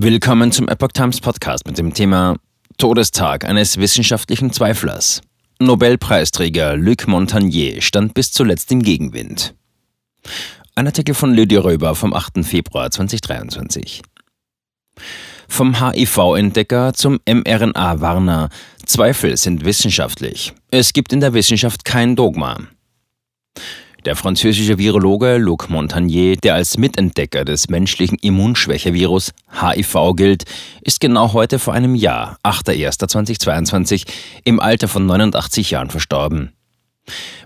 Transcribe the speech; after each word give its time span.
Willkommen 0.00 0.52
zum 0.52 0.68
Epoch 0.68 0.92
Times 0.92 1.20
Podcast 1.20 1.66
mit 1.66 1.76
dem 1.76 1.92
Thema 1.92 2.36
Todestag 2.76 3.44
eines 3.44 3.78
wissenschaftlichen 3.78 4.52
Zweiflers. 4.52 5.22
Nobelpreisträger 5.58 6.76
Luc 6.76 7.08
Montagnier 7.08 7.82
stand 7.82 8.14
bis 8.14 8.30
zuletzt 8.30 8.70
im 8.70 8.80
Gegenwind. 8.80 9.56
Ein 10.76 10.86
Artikel 10.86 11.16
von 11.16 11.34
Lydia 11.34 11.58
Röber 11.62 11.96
vom 11.96 12.14
8. 12.14 12.44
Februar 12.44 12.92
2023. 12.92 14.02
Vom 15.48 15.84
HIV-Entdecker 15.84 16.92
zum 16.94 17.18
mRNA-Warner. 17.28 18.50
Zweifel 18.86 19.36
sind 19.36 19.64
wissenschaftlich. 19.64 20.52
Es 20.70 20.92
gibt 20.92 21.12
in 21.12 21.18
der 21.18 21.34
Wissenschaft 21.34 21.84
kein 21.84 22.14
Dogma. 22.14 22.56
Der 24.08 24.16
französische 24.16 24.78
Virologe 24.78 25.36
Luc 25.36 25.68
Montagnier, 25.68 26.36
der 26.36 26.54
als 26.54 26.78
Mitentdecker 26.78 27.44
des 27.44 27.68
menschlichen 27.68 28.16
Immunschwächevirus 28.16 29.34
HIV 29.60 30.14
gilt, 30.16 30.44
ist 30.80 31.00
genau 31.00 31.34
heute 31.34 31.58
vor 31.58 31.74
einem 31.74 31.94
Jahr, 31.94 32.38
8.1.2022, 32.42 34.06
im 34.44 34.60
Alter 34.60 34.88
von 34.88 35.04
89 35.04 35.72
Jahren 35.72 35.90
verstorben. 35.90 36.54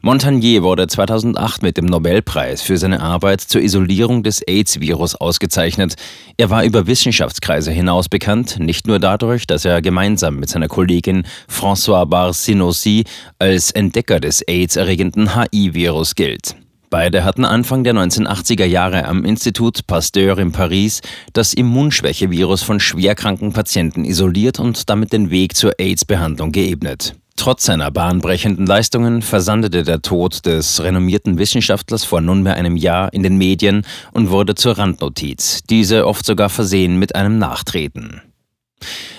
Montagnier 0.02 0.62
wurde 0.62 0.86
2008 0.86 1.62
mit 1.62 1.76
dem 1.76 1.86
Nobelpreis 1.86 2.62
für 2.62 2.76
seine 2.76 3.00
Arbeit 3.00 3.40
zur 3.40 3.60
Isolierung 3.60 4.22
des 4.22 4.42
AIDS-Virus 4.42 5.14
ausgezeichnet. 5.14 5.94
Er 6.36 6.50
war 6.50 6.64
über 6.64 6.86
Wissenschaftskreise 6.86 7.70
hinaus 7.70 8.08
bekannt, 8.08 8.58
nicht 8.58 8.86
nur 8.86 8.98
dadurch, 8.98 9.46
dass 9.46 9.64
er 9.64 9.82
gemeinsam 9.82 10.36
mit 10.36 10.48
seiner 10.48 10.68
Kollegin 10.68 11.24
François 11.48 12.06
Bar-Sinosi 12.06 13.04
als 13.38 13.70
Entdecker 13.70 14.20
des 14.20 14.42
AIDS-erregenden 14.42 15.34
HIV-Virus 15.34 16.14
gilt. 16.14 16.56
Beide 16.92 17.24
hatten 17.24 17.46
Anfang 17.46 17.84
der 17.84 17.94
1980er 17.94 18.66
Jahre 18.66 19.06
am 19.06 19.24
Institut 19.24 19.86
Pasteur 19.86 20.36
in 20.36 20.52
Paris 20.52 21.00
das 21.32 21.54
Immunschwächevirus 21.54 22.62
von 22.62 22.80
schwerkranken 22.80 23.54
Patienten 23.54 24.04
isoliert 24.04 24.60
und 24.60 24.90
damit 24.90 25.14
den 25.14 25.30
Weg 25.30 25.56
zur 25.56 25.72
AIDS-Behandlung 25.78 26.52
geebnet. 26.52 27.14
Trotz 27.36 27.64
seiner 27.64 27.90
bahnbrechenden 27.90 28.66
Leistungen 28.66 29.22
versandete 29.22 29.82
der 29.82 30.02
Tod 30.02 30.46
des 30.46 30.82
renommierten 30.82 31.38
Wissenschaftlers 31.38 32.04
vor 32.04 32.20
nunmehr 32.20 32.54
einem 32.54 32.76
Jahr 32.76 33.12
in 33.12 33.22
den 33.22 33.36
Medien 33.36 33.84
und 34.12 34.30
wurde 34.30 34.54
zur 34.54 34.78
Randnotiz, 34.78 35.62
diese 35.68 36.06
oft 36.06 36.24
sogar 36.24 36.50
versehen 36.50 36.98
mit 36.98 37.14
einem 37.14 37.38
Nachtreten. 37.38 38.20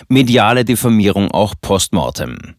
Mediale 0.08 0.66
Diffamierung 0.66 1.32
auch 1.32 1.56
postmortem. 1.60 2.56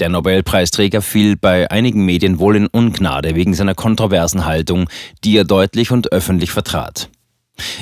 Der 0.00 0.08
Nobelpreisträger 0.08 1.02
fiel 1.02 1.36
bei 1.36 1.70
einigen 1.70 2.04
Medien 2.04 2.40
wohl 2.40 2.56
in 2.56 2.66
Ungnade 2.66 3.36
wegen 3.36 3.54
seiner 3.54 3.76
kontroversen 3.76 4.44
Haltung, 4.44 4.88
die 5.22 5.36
er 5.36 5.44
deutlich 5.44 5.92
und 5.92 6.12
öffentlich 6.12 6.50
vertrat. 6.50 7.10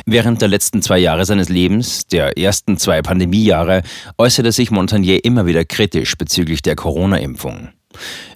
Während 0.06 0.42
der 0.42 0.48
letzten 0.48 0.83
zwei 0.83 0.98
Jahre 0.98 1.25
seines 1.25 1.48
Lebens, 1.48 2.06
der 2.06 2.37
ersten 2.37 2.77
zwei 2.77 3.03
Pandemiejahre, 3.03 3.83
äußerte 4.19 4.53
sich 4.53 4.70
Montagnier 4.70 5.25
immer 5.25 5.47
wieder 5.47 5.64
kritisch 5.64 6.17
bezüglich 6.17 6.62
der 6.62 6.77
Corona-Impfung. 6.77 7.69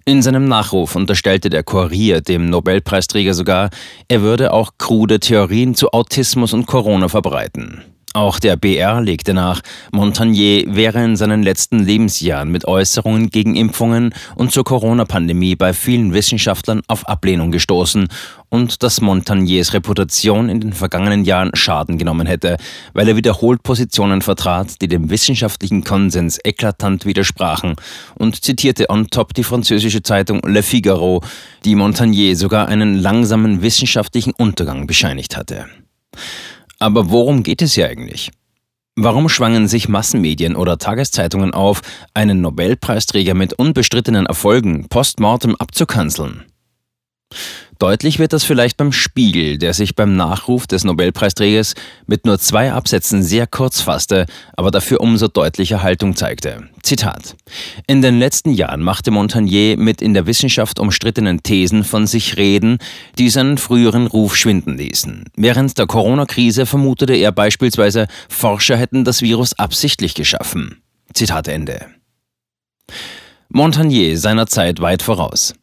In 0.04 0.22
seinem 0.22 0.46
Nachruf 0.46 0.94
unterstellte 0.96 1.50
der 1.50 1.62
Kurier 1.62 2.20
dem 2.20 2.50
Nobelpreisträger 2.50 3.34
sogar, 3.34 3.70
er 4.08 4.22
würde 4.22 4.52
auch 4.52 4.72
krude 4.78 5.18
Theorien 5.18 5.74
zu 5.74 5.90
Autismus 5.92 6.52
und 6.52 6.66
Corona 6.66 7.08
verbreiten. 7.08 7.82
Auch 8.16 8.38
der 8.38 8.56
BR 8.56 9.02
legte 9.02 9.34
nach, 9.34 9.60
Montagnier 9.92 10.74
wäre 10.74 11.04
in 11.04 11.16
seinen 11.16 11.42
letzten 11.42 11.80
Lebensjahren 11.80 12.50
mit 12.50 12.66
Äußerungen 12.66 13.28
gegen 13.28 13.56
Impfungen 13.56 14.14
und 14.36 14.52
zur 14.52 14.64
Corona-Pandemie 14.64 15.54
bei 15.54 15.74
vielen 15.74 16.14
Wissenschaftlern 16.14 16.80
auf 16.88 17.06
Ablehnung 17.06 17.50
gestoßen 17.50 18.08
und 18.48 18.82
dass 18.82 19.02
Montagniers 19.02 19.74
Reputation 19.74 20.48
in 20.48 20.60
den 20.60 20.72
vergangenen 20.72 21.26
Jahren 21.26 21.50
Schaden 21.52 21.98
genommen 21.98 22.26
hätte, 22.26 22.56
weil 22.94 23.06
er 23.06 23.16
wiederholt 23.16 23.62
Positionen 23.62 24.22
vertrat, 24.22 24.80
die 24.80 24.88
dem 24.88 25.10
wissenschaftlichen 25.10 25.84
Konsens 25.84 26.38
eklatant 26.42 27.04
widersprachen 27.04 27.76
und 28.14 28.42
zitierte 28.42 28.88
on 28.88 29.08
top 29.08 29.34
die 29.34 29.44
französische 29.44 30.02
Zeitung 30.02 30.40
Le 30.46 30.62
Figaro, 30.62 31.22
die 31.66 31.74
Montagnier 31.74 32.34
sogar 32.34 32.68
einen 32.68 32.94
langsamen 32.94 33.60
wissenschaftlichen 33.60 34.32
Untergang 34.32 34.86
bescheinigt 34.86 35.36
hatte. 35.36 35.66
Aber 36.78 37.10
worum 37.10 37.42
geht 37.42 37.62
es 37.62 37.74
hier 37.74 37.88
eigentlich? 37.88 38.30
Warum 38.96 39.28
schwangen 39.28 39.68
sich 39.68 39.88
Massenmedien 39.88 40.56
oder 40.56 40.78
Tageszeitungen 40.78 41.52
auf, 41.52 41.82
einen 42.14 42.40
Nobelpreisträger 42.40 43.34
mit 43.34 43.52
unbestrittenen 43.52 44.26
Erfolgen 44.26 44.88
postmortem 44.88 45.54
abzukanzeln? 45.56 46.44
Deutlich 47.78 48.18
wird 48.18 48.32
das 48.32 48.44
vielleicht 48.44 48.78
beim 48.78 48.90
Spiegel, 48.90 49.58
der 49.58 49.74
sich 49.74 49.94
beim 49.94 50.16
Nachruf 50.16 50.66
des 50.66 50.84
Nobelpreisträgers 50.84 51.74
mit 52.06 52.24
nur 52.24 52.38
zwei 52.38 52.72
Absätzen 52.72 53.22
sehr 53.22 53.46
kurz 53.46 53.82
fasste, 53.82 54.24
aber 54.56 54.70
dafür 54.70 55.02
umso 55.02 55.28
deutlicher 55.28 55.82
Haltung 55.82 56.16
zeigte. 56.16 56.70
Zitat. 56.82 57.36
In 57.86 58.00
den 58.00 58.18
letzten 58.18 58.50
Jahren 58.50 58.80
machte 58.80 59.10
Montagnier 59.10 59.76
mit 59.76 60.00
in 60.00 60.14
der 60.14 60.26
Wissenschaft 60.26 60.80
umstrittenen 60.80 61.42
Thesen 61.42 61.84
von 61.84 62.06
sich 62.06 62.38
reden, 62.38 62.78
die 63.18 63.28
seinen 63.28 63.58
früheren 63.58 64.06
Ruf 64.06 64.36
schwinden 64.36 64.78
ließen. 64.78 65.24
Während 65.36 65.76
der 65.76 65.86
Corona-Krise 65.86 66.64
vermutete 66.64 67.14
er 67.14 67.32
beispielsweise, 67.32 68.06
Forscher 68.28 68.76
hätten 68.78 69.04
das 69.04 69.20
Virus 69.20 69.52
absichtlich 69.58 70.14
geschaffen. 70.14 70.80
Zitat 71.12 71.48
Ende. 71.48 71.86
Montagnier 73.48 74.18
seiner 74.18 74.46
Zeit 74.46 74.80
weit 74.80 75.02
voraus. 75.02 75.54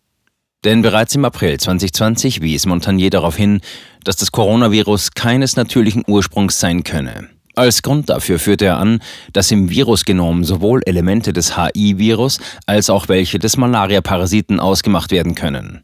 Denn 0.64 0.82
bereits 0.82 1.16
im 1.16 1.26
April 1.26 1.60
2020 1.60 2.42
wies 2.42 2.66
Montagnier 2.66 3.10
darauf 3.10 3.36
hin, 3.36 3.62
dass 4.04 4.16
das 4.16 4.32
Coronavirus 4.32 5.12
keines 5.12 5.56
natürlichen 5.56 6.04
Ursprungs 6.08 6.60
sein 6.60 6.84
könne. 6.84 7.30
Als 7.56 7.84
Grund 7.84 8.10
dafür 8.10 8.40
führte 8.40 8.66
er 8.66 8.78
an, 8.78 9.00
dass 9.32 9.52
im 9.52 9.70
Virusgenom 9.70 10.44
sowohl 10.44 10.82
Elemente 10.88 11.34
des 11.34 11.56
HI-Virus 11.56 12.40
als 12.66 12.90
auch 12.90 13.10
welche 13.10 13.38
des 13.38 13.58
Malaria-Parasiten 13.58 14.60
ausgemacht 14.60 15.12
werden 15.12 15.36
können. 15.36 15.84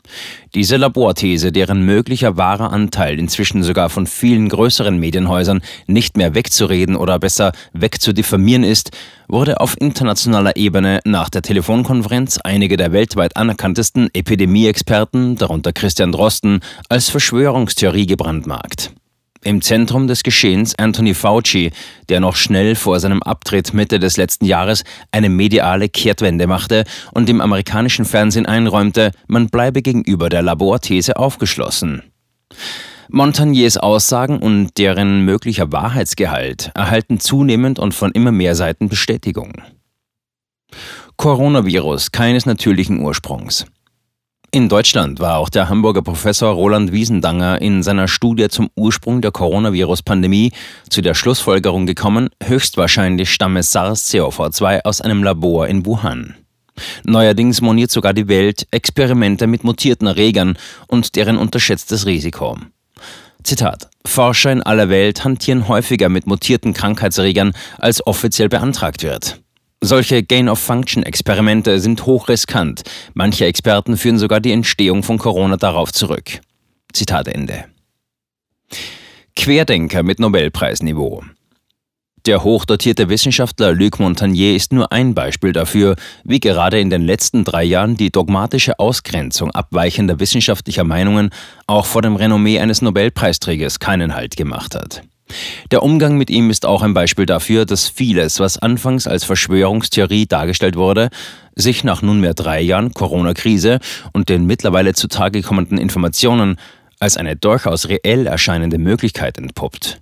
Diese 0.56 0.78
Laborthese, 0.78 1.52
deren 1.52 1.85
möglicher 1.85 2.38
wahrer 2.38 2.74
Anteil 2.74 3.19
inzwischen 3.19 3.62
sogar 3.62 3.91
von 3.91 4.07
vielen 4.07 4.50
größeren 4.50 4.97
Medienhäusern 4.97 5.62
nicht 5.85 6.18
mehr 6.18 6.34
wegzureden 6.34 6.96
oder 6.96 7.19
besser 7.19 7.52
wegzudiffamieren 7.74 8.63
ist, 8.63 8.90
wurde 9.28 9.59
auf 9.59 9.80
internationaler 9.80 10.56
Ebene 10.56 11.01
nach 11.06 11.30
der 11.30 11.44
Telefonkonferenz 11.44 12.40
einige 12.44 12.78
der 12.78 12.94
weltweit 12.94 13.38
anerkanntesten 13.38 14.09
Epidemieexperten, 14.12 15.36
darunter 15.36 15.72
Christian 15.72 16.12
Drosten, 16.12 16.62
als 16.90 17.09
Verschwörungstheorie 17.09 18.07
gebrandmarkt. 18.07 18.91
Im 19.44 19.61
Zentrum 19.61 20.07
des 20.07 20.23
Geschehens 20.23 20.75
Anthony 20.77 21.13
Fauci, 21.13 21.72
der 22.09 22.19
noch 22.19 22.35
schnell 22.35 22.75
vor 22.75 23.00
seinem 23.00 23.23
Abtritt 23.23 23.73
Mitte 23.73 23.97
des 23.97 24.17
letzten 24.17 24.45
Jahres 24.45 24.83
eine 25.11 25.29
mediale 25.29 25.88
Kehrtwende 25.88 26.45
machte 26.45 26.83
und 27.13 27.29
im 27.29 27.39
amerikanischen 27.39 28.03
Fernsehen 28.03 28.45
einräumte, 28.45 29.11
man 29.27 29.47
bleibe 29.47 29.81
gegenüber 29.81 30.27
der 30.27 30.41
Laborthese 30.41 31.16
aufgeschlossen. 31.16 32.03
Montagners 33.07 33.77
Aussagen 33.77 34.39
und 34.39 34.77
deren 34.77 35.23
möglicher 35.23 35.71
Wahrheitsgehalt 35.71 36.71
erhalten 36.75 37.19
zunehmend 37.19 37.79
und 37.79 37.94
von 37.95 38.11
immer 38.11 38.33
mehr 38.33 38.56
Seiten 38.56 38.89
Bestätigung. 38.89 39.53
Coronavirus 41.16 42.11
keines 42.11 42.45
natürlichen 42.45 43.00
Ursprungs. 43.00 43.66
In 44.52 44.68
Deutschland 44.68 45.20
war 45.20 45.38
auch 45.38 45.50
der 45.50 45.70
Hamburger 45.70 46.02
Professor 46.02 46.52
Roland 46.52 46.92
Wiesendanger 46.92 47.62
in 47.62 47.84
seiner 47.84 48.08
Studie 48.08 48.48
zum 48.48 48.72
Ursprung 48.76 49.22
der 49.22 49.30
Coronavirus-Pandemie 49.30 50.54
zu 50.90 51.02
der 51.02 51.14
Schlussfolgerung 51.14 51.86
gekommen, 51.86 52.30
höchstwahrscheinlich 52.44 53.32
stamme 53.32 53.62
SARS-CoV-2 53.62 54.86
aus 54.86 55.02
einem 55.02 55.22
Labor 55.24 55.68
in 55.68 55.86
Wuhan. 55.86 56.34
Neuerdings 57.04 57.62
moniert 57.62 57.92
sogar 57.92 58.14
die 58.14 58.28
Welt 58.28 58.66
Experimente 58.72 59.46
mit 59.46 59.64
mutierten 59.64 60.08
Erregern 60.08 60.58
und 60.88 61.16
deren 61.16 61.38
unterschätztes 61.38 62.08
Risiko. 62.08 62.58
Zitat. 63.44 63.88
Forscher 64.04 64.52
in 64.52 64.64
aller 64.64 64.90
Welt 64.90 65.24
hantieren 65.24 65.68
häufiger 65.68 66.10
mit 66.10 66.26
mutierten 66.26 66.74
Krankheitserregern, 66.74 67.54
als 67.78 68.06
offiziell 68.08 68.50
beantragt 68.50 69.04
wird. 69.04 69.40
Solche 69.81 70.24
Gain-of-Function-Experimente 70.24 71.80
sind 71.80 72.06
hochriskant. 72.06 72.84
Manche 73.14 73.46
Experten 73.46 73.96
führen 73.96 74.18
sogar 74.18 74.42
die 74.42 74.52
Entstehung 74.52 75.04
von 75.04 75.18
Corona 75.18 75.56
darauf 75.56 75.94
zurück. 75.94 76.42
Zitat 76.92 77.30
Ende. 77.30 77.66
Querdenker 79.38 80.04
mit 80.04 80.20
Nobelpreisniveau. 80.20 81.24
Der 82.26 82.44
hochdotierte 82.44 83.08
Wissenschaftler 83.08 83.74
Luc 83.74 84.00
Montagnier 84.00 84.54
ist 84.54 84.74
nur 84.74 84.92
ein 84.92 85.16
Beispiel 85.16 85.54
dafür, 85.54 85.96
wie 86.26 86.42
gerade 86.42 86.80
in 86.80 86.90
den 86.90 87.04
letzten 87.04 87.46
drei 87.46 87.64
Jahren 87.64 87.96
die 87.96 88.12
dogmatische 88.12 88.78
Ausgrenzung 88.80 89.52
abweichender 89.52 90.20
wissenschaftlicher 90.20 90.84
Meinungen 90.84 91.30
auch 91.68 91.86
vor 91.86 92.02
dem 92.02 92.18
Renommee 92.18 92.60
eines 92.60 92.81
Nobelpreisträgers 92.81 93.80
keinen 93.80 94.14
Halt 94.14 94.36
gemacht 94.36 94.76
hat. 94.76 95.04
Der 95.72 95.84
Umgang 95.84 96.18
mit 96.18 96.30
ihm 96.30 96.50
ist 96.50 96.66
auch 96.66 96.81
ein 96.81 96.94
Beispiel 96.94 97.26
dafür, 97.26 97.66
dass 97.66 97.88
vieles, 97.88 98.40
was 98.40 98.58
anfangs 98.58 99.08
als 99.08 99.24
Verschwörungstheorie 99.24 100.26
dargestellt 100.26 100.76
wurde, 100.76 101.10
sich 101.56 101.84
nach 101.84 102.02
nunmehr 102.02 102.34
drei 102.34 102.62
Jahren 102.62 102.94
Corona-Krise 102.94 103.80
und 104.14 104.30
den 104.30 104.46
mittlerweile 104.46 104.94
zutage 104.94 105.42
kommenden 105.42 105.78
Informationen 105.78 106.58
als 107.00 107.18
eine 107.18 107.36
durchaus 107.36 107.88
reell 107.88 108.28
erscheinende 108.28 108.78
Möglichkeit 108.78 109.38
entpuppt. 109.38 110.02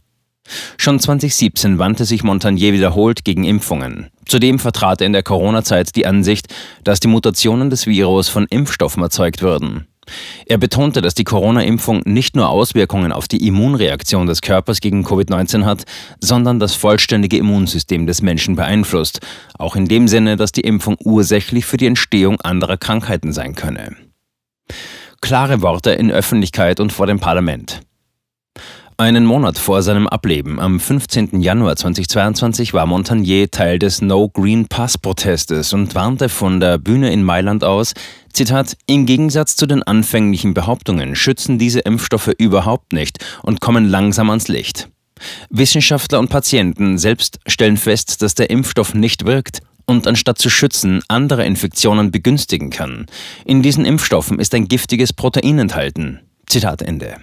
Schon 0.78 1.00
2017 1.00 1.78
wandte 1.78 2.06
sich 2.06 2.24
Montagnier 2.24 2.74
wiederholt 2.74 3.26
gegen 3.26 3.44
Impfungen. 3.44 4.10
Zudem 4.26 4.60
vertrat 4.60 5.02
er 5.02 5.08
in 5.08 5.14
der 5.14 5.24
Corona-Zeit 5.24 5.96
die 5.96 6.06
Ansicht, 6.06 6.54
dass 6.84 7.00
die 7.00 7.08
Mutationen 7.08 7.70
des 7.70 7.86
Virus 7.86 8.30
von 8.30 8.46
Impfstoffen 8.50 9.04
erzeugt 9.04 9.42
würden. 9.42 9.88
Er 10.46 10.58
betonte, 10.58 11.02
dass 11.02 11.14
die 11.14 11.24
Corona-Impfung 11.24 12.02
nicht 12.06 12.36
nur 12.36 12.50
Auswirkungen 12.50 13.12
auf 13.12 13.28
die 13.28 13.46
Immunreaktion 13.48 14.28
des 14.28 14.42
Körpers 14.42 14.80
gegen 14.80 15.06
Covid-19 15.06 15.66
hat, 15.66 15.84
sondern 16.20 16.60
das 16.60 16.76
vollständige 16.76 17.38
Immunsystem 17.38 18.08
des 18.08 18.22
Menschen 18.22 18.56
beeinflusst, 18.56 19.20
auch 19.58 19.76
in 19.76 19.88
dem 19.88 20.08
Sinne, 20.08 20.36
dass 20.36 20.52
die 20.52 20.62
Impfung 20.62 20.98
ursächlich 21.04 21.66
für 21.66 21.78
die 21.78 21.88
Entstehung 21.88 22.42
anderer 22.42 22.78
Krankheiten 22.78 23.34
sein 23.34 23.56
könne. 23.56 23.96
Klare 25.22 25.62
Worte 25.62 25.92
in 25.92 26.12
Öffentlichkeit 26.12 26.80
und 26.80 26.92
vor 26.94 27.08
dem 27.08 27.20
Parlament. 27.20 27.82
Einen 29.00 29.26
Monat 29.26 29.60
vor 29.60 29.84
seinem 29.84 30.08
Ableben, 30.08 30.60
am 30.60 30.80
15. 30.80 31.40
Januar 31.40 31.76
2022, 31.76 32.74
war 32.74 32.88
Montagnier 32.88 33.52
Teil 33.52 33.78
des 33.78 34.02
No 34.02 34.28
Green 34.28 34.68
Pass 34.68 34.98
Protestes 34.98 35.72
und 35.72 35.94
warnte 35.94 36.30
von 36.30 36.60
der 36.60 36.80
Bühne 36.80 37.14
in 37.14 37.22
Mailand 37.22 37.64
aus, 37.64 37.94
Zitat, 38.34 38.76
im 38.88 39.06
Gegensatz 39.06 39.56
zu 39.56 39.68
den 39.68 39.84
anfänglichen 39.84 40.56
Behauptungen 40.56 41.16
schützen 41.16 41.60
diese 41.60 41.82
Impfstoffe 41.82 42.32
überhaupt 42.40 42.92
nicht 42.92 43.24
und 43.44 43.62
kommen 43.62 43.88
langsam 43.88 44.32
ans 44.32 44.48
Licht. 44.48 44.90
Wissenschaftler 45.52 46.18
und 46.18 46.30
Patienten 46.32 46.98
selbst 46.98 47.38
stellen 47.46 47.78
fest, 47.78 48.24
dass 48.24 48.34
der 48.34 48.50
Impfstoff 48.50 48.96
nicht 48.96 49.28
wirkt 49.28 49.60
und 49.86 50.08
anstatt 50.08 50.40
zu 50.40 50.50
schützen, 50.50 51.04
andere 51.08 51.46
Infektionen 51.46 52.10
begünstigen 52.10 52.72
kann. 52.72 53.06
In 53.46 53.62
diesen 53.62 53.86
Impfstoffen 53.86 54.40
ist 54.40 54.56
ein 54.56 54.68
giftiges 54.68 55.14
Protein 55.14 55.60
enthalten. 55.60 56.22
Zitat 56.48 56.82
Ende. 56.82 57.18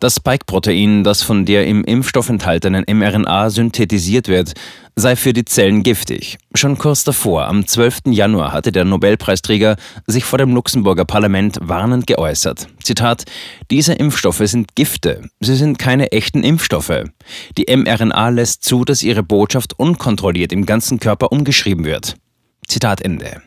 Das 0.00 0.14
Spike-Protein, 0.14 1.02
das 1.02 1.22
von 1.24 1.44
der 1.44 1.66
im 1.66 1.82
Impfstoff 1.82 2.28
enthaltenen 2.28 2.84
mRNA 2.88 3.50
synthetisiert 3.50 4.28
wird, 4.28 4.52
sei 4.94 5.16
für 5.16 5.32
die 5.32 5.44
Zellen 5.44 5.82
giftig. 5.82 6.38
Schon 6.54 6.78
kurz 6.78 7.02
davor, 7.02 7.46
am 7.46 7.66
12. 7.66 8.02
Januar, 8.06 8.52
hatte 8.52 8.70
der 8.70 8.84
Nobelpreisträger 8.84 9.76
sich 10.06 10.24
vor 10.24 10.38
dem 10.38 10.54
Luxemburger 10.54 11.04
Parlament 11.04 11.58
warnend 11.60 12.06
geäußert. 12.06 12.68
Zitat: 12.80 13.24
Diese 13.72 13.92
Impfstoffe 13.92 14.42
sind 14.44 14.76
Gifte. 14.76 15.22
Sie 15.40 15.56
sind 15.56 15.80
keine 15.80 16.12
echten 16.12 16.44
Impfstoffe. 16.44 17.04
Die 17.56 17.66
mRNA 17.76 18.28
lässt 18.28 18.64
zu, 18.64 18.84
dass 18.84 19.02
ihre 19.02 19.24
Botschaft 19.24 19.78
unkontrolliert 19.80 20.52
im 20.52 20.64
ganzen 20.64 21.00
Körper 21.00 21.32
umgeschrieben 21.32 21.84
wird. 21.84 22.14
Zitat 22.68 23.00
Ende. 23.00 23.42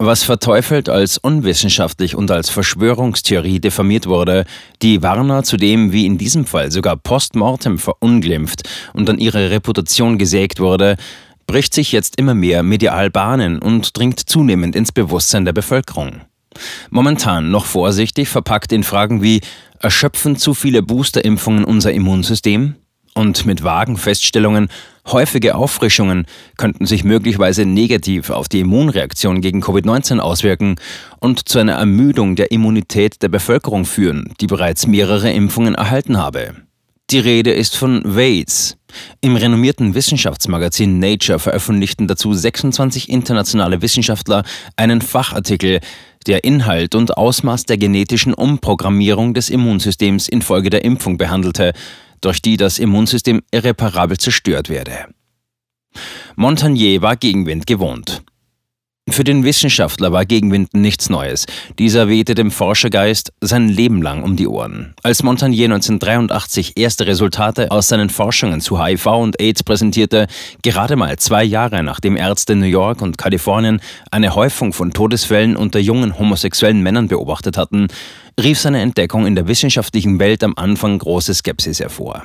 Was 0.00 0.22
verteufelt 0.22 0.88
als 0.88 1.18
unwissenschaftlich 1.18 2.14
und 2.14 2.30
als 2.30 2.50
Verschwörungstheorie 2.50 3.58
diffamiert 3.58 4.06
wurde, 4.06 4.44
die 4.80 5.02
Warner 5.02 5.42
zudem 5.42 5.90
wie 5.90 6.06
in 6.06 6.18
diesem 6.18 6.44
Fall 6.44 6.70
sogar 6.70 6.96
postmortem 6.96 7.78
verunglimpft 7.78 8.62
und 8.92 9.10
an 9.10 9.18
ihre 9.18 9.50
Reputation 9.50 10.16
gesägt 10.16 10.60
wurde, 10.60 10.94
bricht 11.48 11.74
sich 11.74 11.90
jetzt 11.90 12.16
immer 12.16 12.34
mehr 12.34 12.62
medial 12.62 13.10
Bahnen 13.10 13.58
und 13.58 13.98
dringt 13.98 14.20
zunehmend 14.20 14.76
ins 14.76 14.92
Bewusstsein 14.92 15.44
der 15.44 15.52
Bevölkerung. 15.52 16.20
Momentan 16.90 17.50
noch 17.50 17.64
vorsichtig 17.64 18.28
verpackt 18.28 18.72
in 18.72 18.84
Fragen 18.84 19.20
wie 19.20 19.40
erschöpfen 19.80 20.36
zu 20.36 20.54
viele 20.54 20.82
Boosterimpfungen 20.82 21.64
unser 21.64 21.92
Immunsystem? 21.92 22.76
Und 23.18 23.46
mit 23.46 23.64
vagen 23.64 23.96
Feststellungen, 23.96 24.68
häufige 25.08 25.56
Auffrischungen 25.56 26.24
könnten 26.56 26.86
sich 26.86 27.02
möglicherweise 27.02 27.66
negativ 27.66 28.30
auf 28.30 28.48
die 28.48 28.60
Immunreaktion 28.60 29.40
gegen 29.40 29.60
Covid-19 29.60 30.20
auswirken 30.20 30.76
und 31.18 31.48
zu 31.48 31.58
einer 31.58 31.72
Ermüdung 31.72 32.36
der 32.36 32.52
Immunität 32.52 33.20
der 33.20 33.28
Bevölkerung 33.28 33.86
führen, 33.86 34.32
die 34.40 34.46
bereits 34.46 34.86
mehrere 34.86 35.32
Impfungen 35.32 35.74
erhalten 35.74 36.16
habe. 36.16 36.54
Die 37.10 37.18
Rede 37.18 37.50
ist 37.50 37.74
von 37.74 38.02
Waze. 38.04 38.76
Im 39.20 39.34
renommierten 39.34 39.96
Wissenschaftsmagazin 39.96 41.00
Nature 41.00 41.40
veröffentlichten 41.40 42.06
dazu 42.06 42.32
26 42.32 43.08
internationale 43.08 43.82
Wissenschaftler 43.82 44.44
einen 44.76 45.00
Fachartikel, 45.00 45.80
der 46.28 46.44
Inhalt 46.44 46.94
und 46.94 47.16
Ausmaß 47.16 47.64
der 47.64 47.78
genetischen 47.78 48.34
Umprogrammierung 48.34 49.34
des 49.34 49.50
Immunsystems 49.50 50.28
infolge 50.28 50.70
der 50.70 50.84
Impfung 50.84 51.18
behandelte, 51.18 51.72
durch 52.20 52.42
die 52.42 52.56
das 52.56 52.78
Immunsystem 52.78 53.42
irreparabel 53.50 54.18
zerstört 54.18 54.68
werde. 54.68 55.06
Montagnier 56.36 57.02
war 57.02 57.16
Gegenwind 57.16 57.66
gewohnt. 57.66 58.17
Für 59.10 59.24
den 59.24 59.44
Wissenschaftler 59.44 60.12
war 60.12 60.24
Gegenwind 60.26 60.74
nichts 60.74 61.08
Neues. 61.08 61.46
Dieser 61.78 62.08
wehte 62.08 62.34
dem 62.34 62.50
Forschergeist 62.50 63.32
sein 63.40 63.68
Leben 63.68 64.02
lang 64.02 64.22
um 64.22 64.36
die 64.36 64.46
Ohren. 64.46 64.94
Als 65.02 65.22
Montagnier 65.22 65.66
1983 65.66 66.76
erste 66.76 67.06
Resultate 67.06 67.70
aus 67.70 67.88
seinen 67.88 68.10
Forschungen 68.10 68.60
zu 68.60 68.82
HIV 68.82 69.06
und 69.06 69.40
AIDS 69.40 69.62
präsentierte, 69.62 70.26
gerade 70.62 70.96
mal 70.96 71.16
zwei 71.16 71.42
Jahre 71.44 71.82
nachdem 71.82 72.16
Ärzte 72.16 72.52
in 72.52 72.60
New 72.60 72.66
York 72.66 73.00
und 73.00 73.18
Kalifornien 73.18 73.80
eine 74.10 74.34
Häufung 74.34 74.72
von 74.72 74.92
Todesfällen 74.92 75.56
unter 75.56 75.78
jungen 75.78 76.18
homosexuellen 76.18 76.82
Männern 76.82 77.08
beobachtet 77.08 77.56
hatten, 77.56 77.88
rief 78.40 78.60
seine 78.60 78.80
Entdeckung 78.80 79.26
in 79.26 79.34
der 79.34 79.48
wissenschaftlichen 79.48 80.18
Welt 80.18 80.44
am 80.44 80.54
Anfang 80.56 80.98
große 80.98 81.34
Skepsis 81.34 81.80
hervor. 81.80 82.24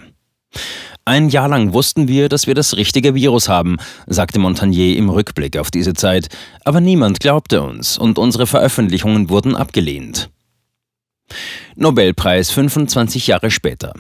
Ein 1.06 1.28
Jahr 1.28 1.50
lang 1.50 1.74
wussten 1.74 2.08
wir, 2.08 2.30
dass 2.30 2.48
wir 2.48 2.56
das 2.56 2.78
richtige 2.78 3.14
Virus 3.14 3.50
haben, 3.50 3.76
sagte 4.08 4.40
Montagnier 4.40 4.96
im 4.96 5.10
Rückblick 5.10 5.58
auf 5.58 5.70
diese 5.70 5.94
Zeit, 5.94 6.30
aber 6.64 6.80
niemand 6.80 7.20
glaubte 7.20 7.62
uns 7.62 7.98
und 7.98 8.18
unsere 8.18 8.48
Veröffentlichungen 8.48 9.30
wurden 9.30 9.56
abgelehnt. 9.56 10.30
Nobelpreis 11.76 12.52
25 12.52 13.28
Jahre 13.28 13.52
später. 13.52 13.94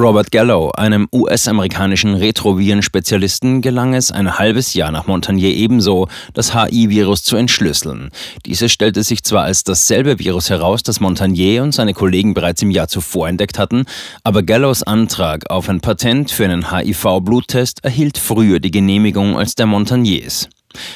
Robert 0.00 0.32
Gallo, 0.32 0.70
einem 0.70 1.08
US-amerikanischen 1.12 2.14
Retroviren-Spezialisten, 2.14 3.60
gelang 3.60 3.92
es 3.92 4.10
ein 4.10 4.38
halbes 4.38 4.72
Jahr 4.72 4.90
nach 4.90 5.06
Montagnier 5.06 5.54
ebenso, 5.54 6.08
das 6.32 6.54
HI-Virus 6.54 7.22
zu 7.22 7.36
entschlüsseln. 7.36 8.08
Dieses 8.46 8.72
stellte 8.72 9.02
sich 9.02 9.22
zwar 9.24 9.42
als 9.42 9.62
dasselbe 9.62 10.18
Virus 10.18 10.48
heraus, 10.48 10.82
das 10.82 11.00
Montagnier 11.00 11.62
und 11.62 11.72
seine 11.72 11.92
Kollegen 11.92 12.32
bereits 12.32 12.62
im 12.62 12.70
Jahr 12.70 12.88
zuvor 12.88 13.28
entdeckt 13.28 13.58
hatten, 13.58 13.84
aber 14.24 14.42
Gallos 14.42 14.82
Antrag 14.82 15.50
auf 15.50 15.68
ein 15.68 15.82
Patent 15.82 16.30
für 16.30 16.46
einen 16.46 16.72
HIV-Bluttest 16.74 17.84
erhielt 17.84 18.16
früher 18.16 18.58
die 18.58 18.70
Genehmigung 18.70 19.36
als 19.36 19.54
der 19.54 19.66
Montagniers. 19.66 20.48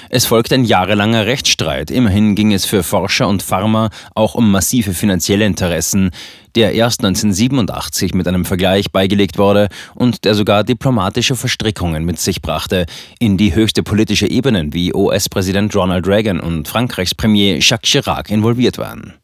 Es 0.09 0.27
folgte 0.27 0.55
ein 0.55 0.65
jahrelanger 0.65 1.27
Rechtsstreit. 1.27 1.91
Immerhin 1.91 2.37
ging 2.37 2.53
es 2.53 2.65
für 2.65 2.83
Forscher 2.83 3.27
und 3.27 3.43
Pharma 3.43 3.91
auch 4.15 4.35
um 4.37 4.51
massive 4.51 4.95
finanzielle 4.95 5.45
Interessen, 5.45 6.11
der 6.55 6.73
erst 6.73 7.05
1987 7.05 8.15
mit 8.15 8.29
einem 8.29 8.45
Vergleich 8.45 8.91
beigelegt 8.91 9.39
wurde 9.39 9.69
und 9.95 10.25
der 10.25 10.35
sogar 10.35 10.65
diplomatische 10.65 11.37
Verstrickungen 11.37 12.05
mit 12.05 12.19
sich 12.19 12.43
brachte, 12.43 12.87
in 13.19 13.37
die 13.37 13.55
höchste 13.55 13.83
politische 13.83 14.31
Ebenen 14.31 14.73
wie 14.73 14.95
US-Präsident 14.95 15.75
Ronald 15.75 16.07
Reagan 16.07 16.41
und 16.41 16.69
Frankreichs 16.69 17.15
Premier 17.15 17.59
Jacques 17.61 17.91
Chirac 17.91 18.31
involviert 18.31 18.79
waren. 18.79 19.15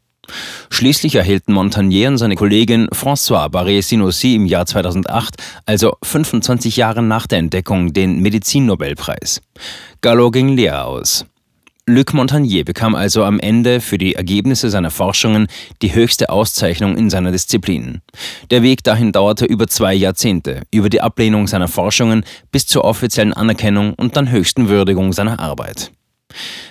Schließlich 0.71 1.17
erhielten 1.17 1.53
Montagnier 1.53 2.09
und 2.09 2.19
seine 2.19 2.37
Kollegin 2.37 2.89
François 2.89 3.49
Barré-Sinoussi 3.49 4.37
im 4.37 4.47
Jahr 4.47 4.67
2008, 4.67 5.37
also 5.67 5.97
25 6.03 6.77
Jahre 6.77 7.03
nach 7.03 7.27
der 7.27 7.39
Entdeckung, 7.39 7.93
den 7.93 8.21
Medizinnobelpreis. 8.21 9.41
Gallo 10.01 10.31
ging 10.31 10.51
leer 10.51 10.87
aus. 10.87 11.27
Luc 11.87 12.13
Montagnier 12.15 12.65
bekam 12.65 12.95
also 12.95 13.25
am 13.25 13.41
Ende 13.41 13.81
für 13.81 13.99
die 13.99 14.15
Ergebnisse 14.15 14.71
seiner 14.71 14.91
Forschungen 14.91 15.49
die 15.83 15.95
höchste 15.95 16.31
Auszeichnung 16.31 16.97
in 16.97 17.11
seiner 17.11 17.33
Disziplin. 17.33 18.01
Der 18.51 18.63
Weg 18.63 18.85
dahin 18.85 19.13
dauerte 19.13 19.45
über 19.45 19.67
zwei 19.67 19.95
Jahrzehnte, 19.95 20.63
über 20.71 20.89
die 20.89 21.01
Ablehnung 21.01 21.47
seiner 21.47 21.69
Forschungen 21.69 22.25
bis 22.53 22.67
zur 22.67 22.85
offiziellen 22.85 23.33
Anerkennung 23.33 23.95
und 23.95 24.17
dann 24.17 24.31
höchsten 24.31 24.69
Würdigung 24.69 25.13
seiner 25.13 25.41
Arbeit. 25.41 25.91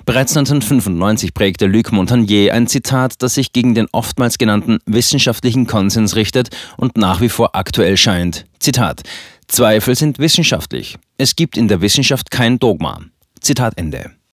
Bereits 0.05 0.35
1995 0.37 1.33
prägte 1.33 1.65
Luc 1.65 1.91
Montagnier 1.91 2.53
ein 2.53 2.67
Zitat, 2.67 3.21
das 3.21 3.33
sich 3.33 3.51
gegen 3.51 3.75
den 3.75 3.87
oftmals 3.91 4.37
genannten 4.37 4.79
wissenschaftlichen 4.85 5.67
Konsens 5.67 6.15
richtet 6.15 6.49
und 6.77 6.97
nach 6.97 7.19
wie 7.19 7.29
vor 7.29 7.55
aktuell 7.55 7.97
scheint. 7.97 8.45
Zitat: 8.59 9.01
Zweifel 9.47 9.95
sind 9.95 10.19
wissenschaftlich. 10.19 10.97
Es 11.17 11.35
gibt 11.35 11.57
in 11.57 11.67
der 11.67 11.81
Wissenschaft 11.81 12.31
kein 12.31 12.57
Dogma. 12.59 13.01
Zitat 13.41 13.77
Ende. 13.77 14.11